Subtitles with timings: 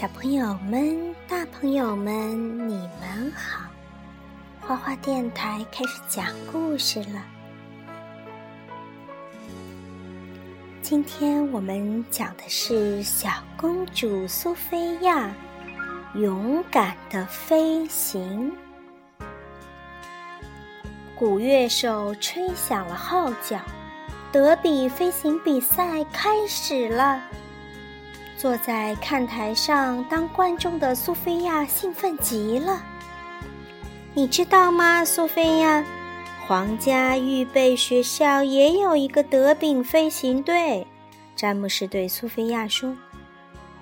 [0.00, 3.60] 小朋友们、大朋友们，你们好！
[4.58, 7.22] 花花电台开始讲故事了。
[10.80, 13.28] 今天我们讲的是小
[13.58, 15.30] 公主苏菲亚
[16.14, 18.50] 勇敢的飞行。
[21.14, 23.60] 鼓乐手吹响了号角，
[24.32, 27.20] 德比飞行比赛开始了。
[28.40, 32.82] 坐在看台上当观众的苏菲亚兴奋极了。
[34.14, 35.84] 你知道吗，苏菲亚？
[36.46, 40.86] 皇家预备学校也有一个德比飞行队。
[41.36, 42.96] 詹姆斯对苏菲亚说：“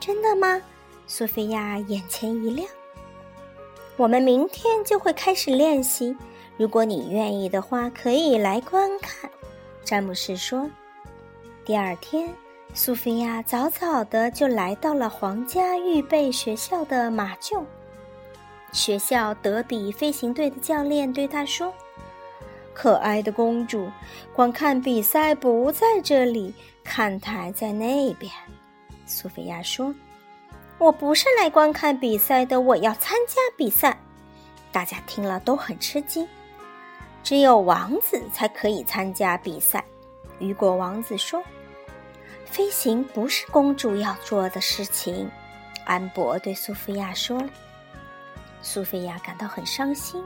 [0.00, 0.58] 真的吗？”
[1.06, 2.66] 苏菲亚眼前一亮。
[3.98, 6.16] 我们明天就会开始练习。
[6.56, 9.30] 如果你愿意的话，可以来观看。”
[9.84, 10.66] 詹姆斯说。
[11.62, 12.32] 第二天，
[12.74, 17.64] 苏菲亚早早的就来到了皇家预备学校的马厩。
[18.72, 21.72] 学校德比飞行队的教练对她说
[22.74, 23.90] ：“可爱的公主，
[24.34, 26.52] 观看比赛不在这里，
[26.84, 28.30] 看台在那边。”
[29.06, 29.94] 苏菲亚说
[30.76, 33.98] ：“我不是来观看比赛的，我要参加比赛。”
[34.70, 36.28] 大家听了都很吃惊。
[37.22, 39.82] 只有王子才可以参加比赛，
[40.38, 41.42] 雨果王子说
[42.46, 45.30] ：“飞行不是公主要做的事情。”
[45.84, 47.42] 安博对苏菲亚说。
[48.62, 50.24] 苏菲亚感到很伤心。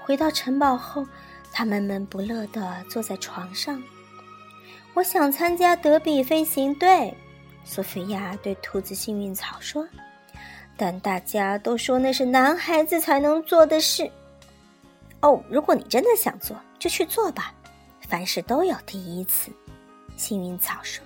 [0.00, 1.06] 回到城堡后，
[1.52, 3.82] 她闷闷不乐地坐在床上。
[4.94, 7.14] 我想参加德比飞行队，
[7.64, 9.86] 苏菲亚对兔子幸运草说。
[10.76, 14.10] 但大家都说那是男孩子才能做的事。
[15.20, 17.52] 哦，如果你真的想做，就去做吧。
[18.08, 19.50] 凡事都有第一次。
[20.16, 21.04] 幸运草说：“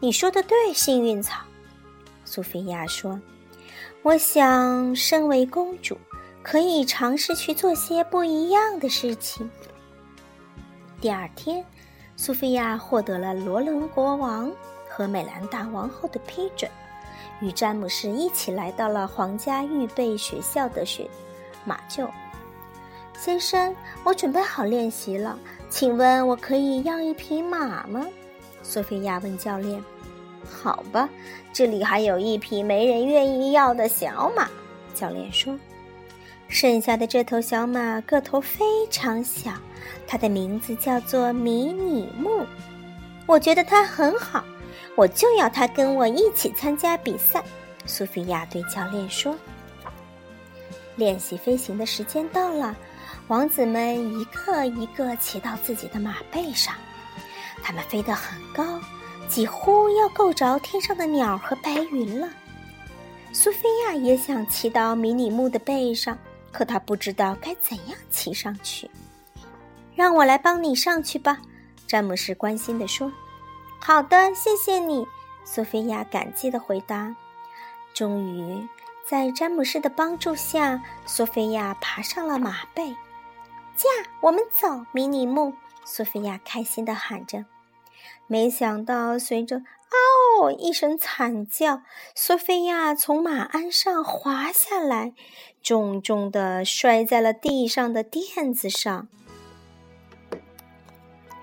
[0.00, 1.40] 你说的对，幸运草。”
[2.24, 3.20] 苏菲亚说
[4.02, 5.98] ：“我想，身为公主，
[6.42, 9.48] 可以尝试去做些不一样的事情。”
[11.00, 11.64] 第二天，
[12.16, 14.50] 苏菲亚获得了罗伦国王
[14.88, 16.70] 和美兰达王后的批准，
[17.40, 21.08] 与詹姆士一起来到了皇家预备学校的学
[21.64, 22.08] 马厩。
[23.18, 23.74] 先生，
[24.04, 28.06] 我准备好练习了，请问我可以要一匹马吗？
[28.62, 29.82] 索菲亚问教练。
[30.48, 31.08] 好吧，
[31.52, 34.48] 这里还有一匹没人愿意要的小马。
[34.94, 35.58] 教练说。
[36.48, 39.52] 剩下的这头小马个头非常小，
[40.04, 42.44] 它的名字叫做迷你木。
[43.26, 44.44] 我觉得它很好，
[44.96, 47.40] 我就要它跟我一起参加比赛。
[47.86, 49.36] 苏菲亚对教练说。
[50.96, 52.76] 练习飞行的时间到了。
[53.28, 56.74] 王子们一个一个骑到自己的马背上，
[57.62, 58.80] 他们飞得很高，
[59.28, 62.28] 几乎要够着天上的鸟和白云了。
[63.32, 66.18] 苏菲亚也想骑到迷你木的背上，
[66.50, 68.90] 可她不知道该怎样骑上去。
[69.94, 71.38] 让我来帮你上去吧，
[71.86, 73.12] 詹姆士关心地说。
[73.78, 75.06] “好的，谢谢你。”
[75.44, 77.14] 苏菲亚感激地回答。
[77.92, 78.66] 终于，
[79.06, 82.90] 在詹姆士的帮助下，苏菲亚爬上了马背。
[83.76, 83.88] 驾，
[84.20, 85.52] 我们走，迷你木！
[85.90, 87.46] 苏菲亚开心的喊着。
[88.28, 89.62] 没想到，随着
[90.38, 91.82] “嗷”一声惨叫，
[92.14, 95.12] 苏菲亚从马鞍上滑下来，
[95.60, 99.08] 重重的摔在了地上的垫子上。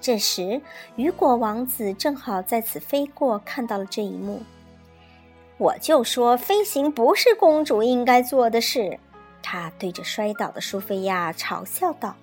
[0.00, 0.62] 这时，
[0.96, 4.42] 雨果王子正好在此飞过，看到了这一幕。
[5.58, 8.98] 我就说，飞行不是公主应该做的事。
[9.42, 12.16] 他对着摔倒的苏菲亚嘲笑道：“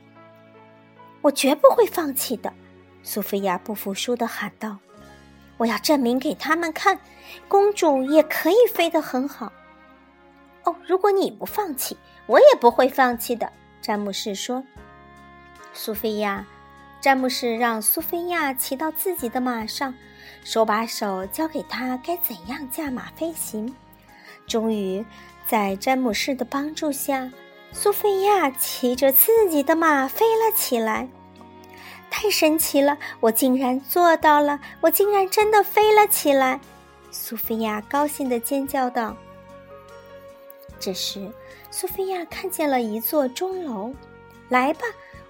[1.21, 2.53] 我绝不会放弃的。”
[3.03, 4.77] 苏菲亚不服输的喊道
[5.57, 6.99] ：“我要证明给他们看，
[7.47, 9.51] 公主也可以飞得很好。”
[10.65, 13.51] 哦，如果你不放弃，我也不会放弃的。”
[13.81, 14.63] 詹姆士说。
[15.73, 16.45] 苏菲亚，
[16.99, 19.93] 詹姆士让苏菲亚骑到自己的马上，
[20.43, 23.73] 手把手教给她该怎样驾马飞行。
[24.47, 25.05] 终于。
[25.47, 27.31] 在詹姆士的帮助下，
[27.71, 31.07] 苏菲亚骑着自己的马飞了起来。
[32.09, 32.97] 太神奇了！
[33.19, 34.59] 我竟然做到了！
[34.81, 36.59] 我竟然真的飞了起来！
[37.11, 39.15] 苏菲亚高兴地尖叫道。
[40.79, 41.31] 这时，
[41.69, 43.93] 苏菲亚看见了一座钟楼。
[44.49, 44.81] 来吧，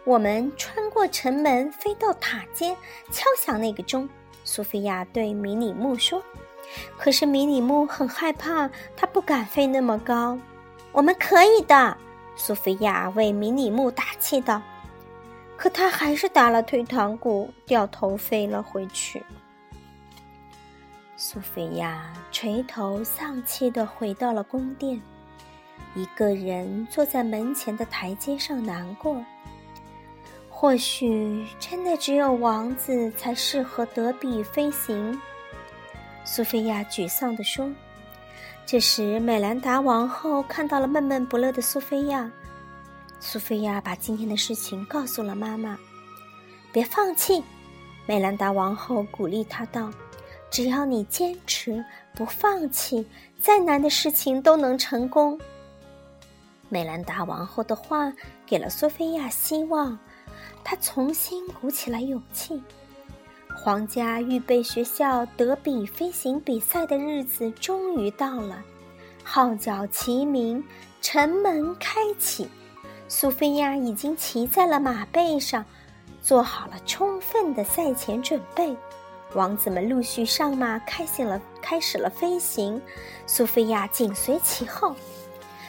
[0.03, 2.77] 我们穿过城门，飞到塔尖，
[3.11, 4.07] 敲响那个钟。
[4.43, 6.23] 苏菲亚对迷你木说。
[6.97, 10.37] 可是迷你木很害怕，他不敢飞那么高。
[10.91, 11.97] 我们可以的，
[12.37, 14.61] 苏菲亚为迷你木打气道。
[15.57, 19.21] 可他还是打了退堂鼓，掉头飞了回去。
[21.15, 25.01] 苏菲亚垂头丧气地回到了宫殿，
[25.95, 29.19] 一个人坐在门前的台阶上难过。
[30.47, 35.19] 或许真的只有王子才适合德比飞行，
[36.23, 37.67] 苏菲亚沮丧地说。
[38.67, 42.29] 这时，美兰达王后看到了闷闷不乐的苏菲亚。
[43.17, 45.79] 苏菲亚把今天的事情告诉了妈妈。
[46.73, 47.41] 别放弃，
[48.05, 49.89] 美兰达王后鼓励她道
[50.51, 51.81] ：“只要你坚持
[52.13, 53.07] 不放弃，
[53.39, 55.39] 再难的事情都能成功。”
[56.67, 58.11] 美兰达王后的话
[58.45, 59.97] 给了苏菲亚希望，
[60.61, 62.61] 她重新鼓起了勇气。
[63.59, 68.63] 皇家预备学校德比飞行比赛的日子终于到了，
[69.23, 70.63] 号角齐鸣，
[71.01, 72.47] 城门开启。
[73.09, 75.65] 苏菲亚已经骑在了马背上，
[76.21, 78.77] 做好了充分的赛前准备。
[79.33, 82.79] 王子们陆续上马，开始了开始了飞行。
[83.25, 84.95] 苏菲亚紧随其后。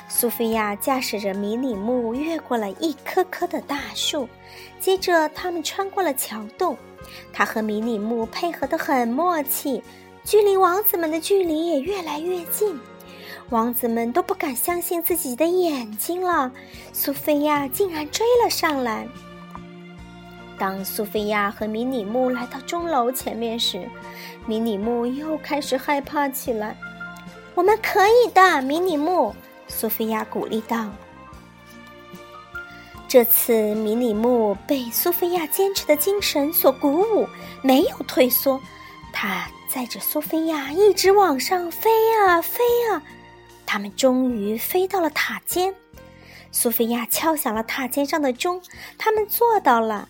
[0.08, 4.28] 苏菲亚驾驶着迷你木越过了一棵棵的大树，
[4.80, 6.76] 接着他们穿过了桥洞。
[7.32, 9.82] 他和迷你木配合得很默契，
[10.24, 12.78] 距离王子们的距离也越来越近，
[13.50, 16.50] 王子们都不敢相信自己的眼睛了。
[16.92, 19.06] 苏菲亚竟然追了上来。
[20.58, 23.88] 当苏菲亚和迷你木来到钟楼前面时，
[24.46, 26.76] 迷你木又开始害怕起来。
[27.54, 29.34] “我们可以的，迷你木。”
[29.68, 30.88] 苏菲亚鼓励道。
[33.06, 37.28] 这次，迷你木被苏菲亚坚持的精神所鼓舞，
[37.62, 38.60] 没有退缩。
[39.12, 43.02] 他载着苏菲亚一直往上飞啊飞啊，
[43.64, 45.74] 他们终于飞到了塔尖。
[46.52, 48.60] 苏菲亚敲响了塔尖上的钟，
[48.98, 50.08] 他们做到了。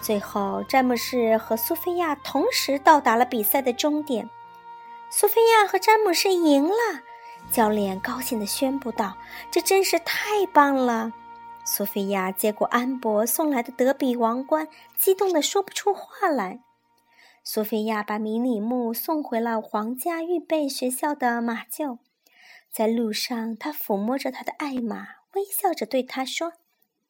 [0.00, 4.28] 最后，詹姆士和苏菲亚同时到达了比赛的终点。
[5.10, 7.00] 苏菲亚和詹姆士赢了，
[7.50, 9.16] 教练高兴地宣布道
[9.50, 11.12] ：“这真是太棒了！”
[11.64, 16.60] 苏菲亚接过安博送来的德比王冠，激动的说不出话来。
[17.44, 21.98] 苏菲亚把迷你木送回了皇家预备学校的马厩，
[22.70, 26.52] 在路上，她抚摸着他的爱马，微笑着对他说：“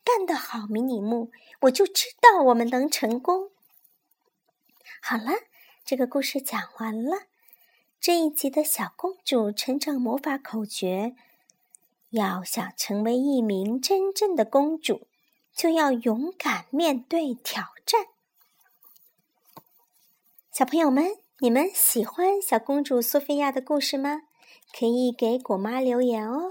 [0.04, 1.30] 干得好，迷你木！
[1.62, 3.50] 我就知道我们能成功。”
[5.02, 5.32] 好了，
[5.84, 7.27] 这个故事讲完了。
[8.00, 11.14] 这一集的小公主成长魔法口诀。
[12.10, 15.06] 要想成为一名真正的公主，
[15.54, 18.06] 就要勇敢面对挑战。
[20.50, 24.22] 小朋友们，你们喜欢小公主苏菲亚的故事吗？
[24.72, 26.50] 可以给果妈留言哦。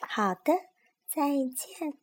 [0.00, 0.52] 好的，
[1.06, 2.01] 再见。